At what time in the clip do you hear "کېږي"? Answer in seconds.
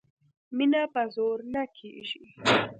1.77-2.21